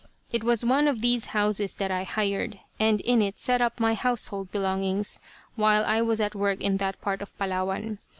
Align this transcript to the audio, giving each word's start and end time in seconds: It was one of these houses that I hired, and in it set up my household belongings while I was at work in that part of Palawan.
It 0.31 0.43
was 0.43 0.65
one 0.65 0.87
of 0.87 1.01
these 1.01 1.27
houses 1.27 1.75
that 1.75 1.91
I 1.91 2.05
hired, 2.05 2.59
and 2.79 2.99
in 3.01 3.21
it 3.21 3.37
set 3.37 3.61
up 3.61 3.79
my 3.79 3.93
household 3.93 4.51
belongings 4.51 5.19
while 5.55 5.85
I 5.85 6.01
was 6.01 6.19
at 6.19 6.33
work 6.33 6.59
in 6.63 6.77
that 6.77 6.99
part 7.01 7.21
of 7.21 7.37
Palawan. 7.37 7.99